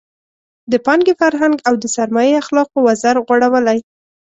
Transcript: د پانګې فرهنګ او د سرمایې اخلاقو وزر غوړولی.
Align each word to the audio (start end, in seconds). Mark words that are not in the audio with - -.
د 0.71 0.73
پانګې 0.85 1.13
فرهنګ 1.21 1.55
او 1.67 1.73
د 1.83 1.85
سرمایې 1.95 2.33
اخلاقو 2.43 2.77
وزر 2.87 3.15
غوړولی. 3.25 3.79